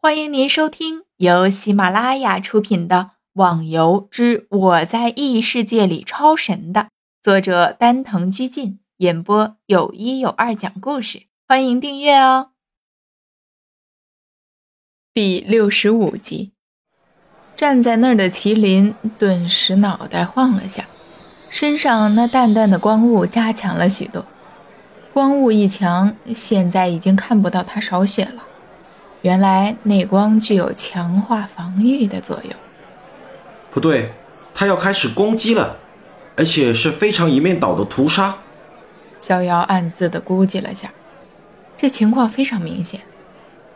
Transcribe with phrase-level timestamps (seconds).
[0.00, 2.96] 欢迎您收听由喜马拉雅出品的
[3.32, 6.90] 《网游之我在异世界里超神》的
[7.20, 11.24] 作者丹藤居进演播，有一有二讲故事。
[11.48, 12.50] 欢迎订阅哦。
[15.12, 16.52] 第六十五集，
[17.56, 20.84] 站在那儿的麒麟顿时脑袋晃了下，
[21.50, 24.24] 身上那淡淡的光雾加强了许多。
[25.12, 28.44] 光雾一强，现在已经看不到他少血了。
[29.22, 32.52] 原来内光具有强化防御的作用。
[33.70, 34.12] 不对，
[34.54, 35.76] 他要开始攻击了，
[36.36, 38.36] 而且是非常一面倒的屠杀。
[39.20, 40.90] 逍遥暗自的估计了下，
[41.76, 43.00] 这情况非常明显。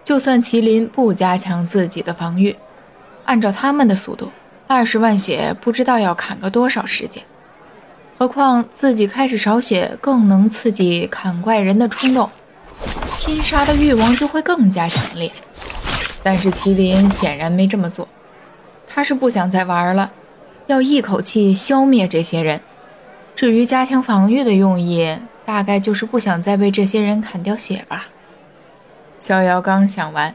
[0.05, 2.57] 就算麒麟不加强自己的防御，
[3.25, 4.31] 按照他们的速度，
[4.67, 7.23] 二十万血不知道要砍个多少时间。
[8.19, 12.31] 何况自己开始少血，更能刺激砍怪人的冲动。
[13.25, 15.31] 拼杀的欲望就会更加强烈，
[16.25, 18.09] 但是麒麟显然没这么做，
[18.85, 20.11] 他是不想再玩了，
[20.67, 22.61] 要一口气消灭这些人。
[23.37, 28.09] 至于加强防御的用意，大概就是不想再被这些人砍掉血吧。
[29.21, 30.35] 逍遥刚想完，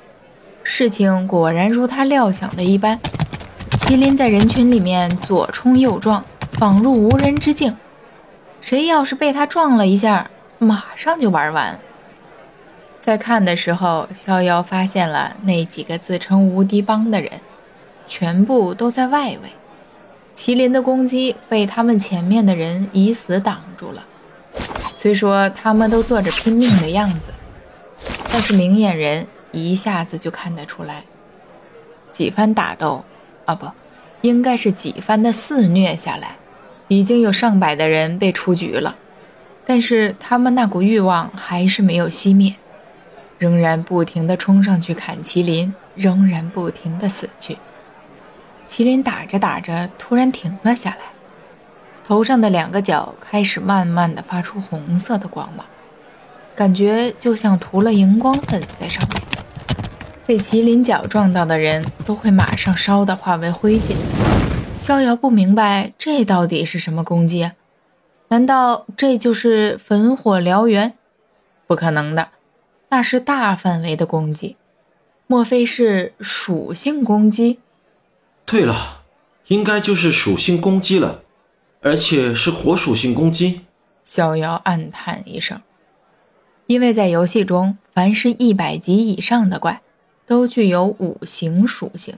[0.64, 3.02] 事情果然如他料想的一般，
[3.80, 7.76] 麒麟在人群里面左冲右撞，仿若无人之境。
[8.62, 11.78] 谁要是被他撞了一下，马上就玩完。
[13.08, 17.32] 在看的时候，逍遥发现了那几个自称无敌帮的人，
[18.06, 19.50] 全部都在外围。
[20.36, 24.04] 麒麟的攻击被他们前面的人以死挡住了。
[24.94, 27.32] 虽说他们都做着拼命的样子，
[28.30, 31.04] 但是明眼人一下子就看得出来，
[32.12, 33.06] 几番打斗，
[33.46, 33.68] 啊不，
[34.20, 36.36] 应该是几番的肆虐下来，
[36.90, 38.98] 已经有上百的人被出局了。
[39.66, 42.54] 但是他们那股欲望还是没有熄灭。
[43.38, 47.58] 仍然不停地冲上去砍麒麟，仍然不停地死去。
[48.68, 50.98] 麒麟打着打着，突然停了下来，
[52.08, 55.66] 头上的两个角开始慢慢地发出红色的光芒，
[56.56, 59.22] 感觉就像涂了荧光粉在上面。
[60.26, 63.95] 被麒麟角撞到的人都会马上烧得化为灰烬。
[64.78, 67.52] 逍遥不明白这到底是什么攻击？
[68.28, 70.94] 难道这就是焚火燎原？
[71.66, 72.28] 不可能的。
[72.89, 74.55] 那是大范围的攻击，
[75.27, 77.59] 莫非是属性攻击？
[78.45, 79.03] 对了，
[79.48, 81.21] 应该就是属性攻击了，
[81.81, 83.61] 而且是火属性攻击。
[84.05, 85.61] 逍遥暗叹一声，
[86.67, 89.81] 因为在游戏中，凡是一百级以上的怪，
[90.25, 92.15] 都具有五行属性，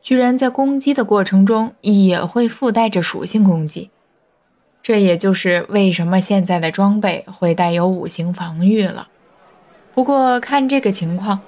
[0.00, 3.90] 居然在攻击的过程中也会附带着属性攻击，
[4.80, 9.08] 这也就是为什么现在的装备会带有五行防御了。
[9.94, 11.40] 不过看这个情况，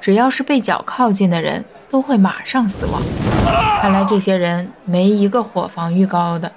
[0.00, 3.02] 只要是被脚靠近的人，都会马上死亡。
[3.80, 6.52] 看来这些人没一个火防御高的。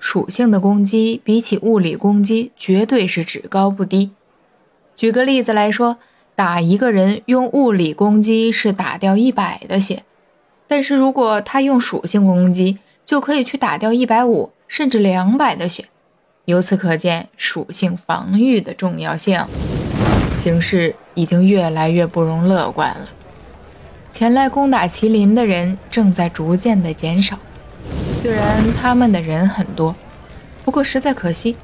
[0.00, 4.10] 属性的攻击比起物理攻击，绝对是只高不低。
[4.96, 5.98] 举个例子来说，
[6.34, 10.02] 打一个人用物理攻击是打掉一百的血，
[10.66, 15.84] 但是如果他用属性攻击，就可以去打掉一百五甚至两百的血。
[16.46, 19.46] 由此可见，属性防御的重要性。
[20.34, 23.08] 形势已经越来越不容乐观了。
[24.10, 27.38] 前来攻打麒麟的人正在逐渐的减少，
[28.20, 29.94] 虽然他们的人很多，
[30.64, 31.56] 不过实在可惜，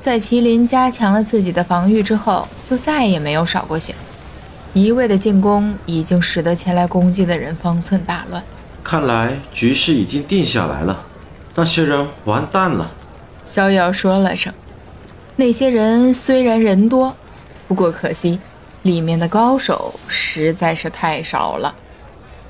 [0.00, 3.94] 在麒麟加强了自己的防御之后，就再也没有少过血。
[4.72, 8.42] 一味的进攻已经使得前来攻击的人方寸大乱。
[8.84, 11.04] 看来局势已经定下来了，
[11.54, 12.90] 那些人完蛋了。
[13.44, 14.52] 逍遥说了声
[15.36, 17.14] ：“那些人虽然人多。”
[17.68, 18.38] 不过可惜，
[18.82, 21.74] 里面的高手实在是太少了，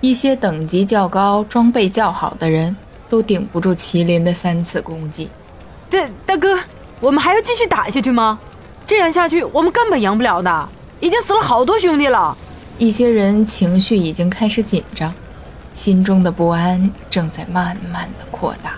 [0.00, 2.76] 一些等级较高、装备较好的人
[3.08, 5.30] 都顶不住麒麟的三次攻击。
[5.88, 6.58] 大大哥，
[7.00, 8.38] 我们还要继续打下去吗？
[8.86, 10.68] 这样下去我们根本赢不了的，
[11.00, 12.36] 已经死了好多兄弟了。
[12.78, 15.12] 一些人情绪已经开始紧张，
[15.72, 18.74] 心中的不安正在慢慢的扩大。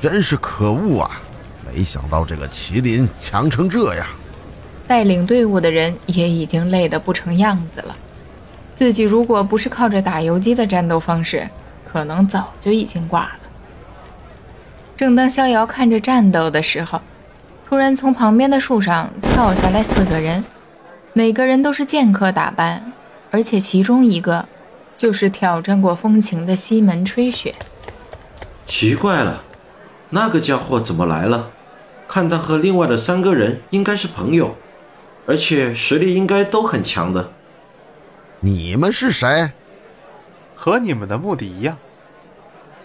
[0.00, 1.20] 真是可恶啊！
[1.66, 4.06] 没想到这个麒麟强成这样。
[4.86, 7.96] 带领队伍的人也已经累得不成样子了，
[8.74, 11.48] 自己如果不是靠着打游击的战斗方式，
[11.84, 13.38] 可能早就已经挂了。
[14.96, 17.00] 正当逍遥看着战斗的时候，
[17.68, 20.44] 突然从旁边的树上跳下来四个人，
[21.12, 22.92] 每个人都是剑客打扮，
[23.30, 24.46] 而且其中一个
[24.96, 27.54] 就是挑战过风情的西门吹雪。
[28.66, 29.42] 奇怪了，
[30.10, 31.50] 那个家伙怎么来了？
[32.08, 34.54] 看他和另外的三个人应该是朋友。
[35.26, 37.30] 而且实力应该都很强的。
[38.40, 39.50] 你们是谁？
[40.54, 41.76] 和你们的目的一样。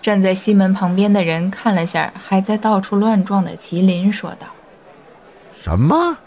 [0.02, 4.48] 站在西门旁边的人看了下还在到处乱撞的麒麟，说道
[5.62, 6.18] ：“什么？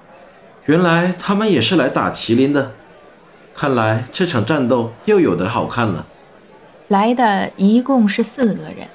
[0.66, 2.72] 原来他们也是来打麒麟的。
[3.54, 6.06] 看来这场战斗又有的好看了。”
[6.88, 8.86] 来的一共是四个人，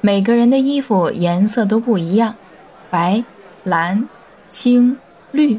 [0.00, 2.34] 每个人的衣服颜色都不一样，
[2.90, 3.24] 白、
[3.64, 4.08] 蓝、
[4.50, 4.98] 青、
[5.32, 5.58] 绿。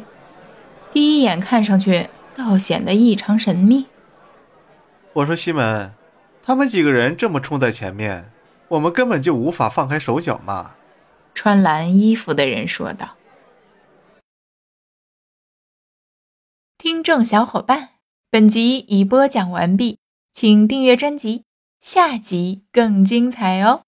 [0.92, 3.88] 第一眼看上去倒显得异常神秘。
[5.14, 5.94] 我说西门，
[6.44, 8.32] 他们几个人这么冲在前面。
[8.70, 10.76] 我们根本就无法放开手脚嘛！
[11.34, 13.18] 穿蓝衣服的人说道。
[16.78, 17.90] 听众小伙伴，
[18.30, 20.00] 本集已播讲完毕，
[20.32, 21.44] 请订阅专辑，
[21.82, 23.84] 下集更精彩哦。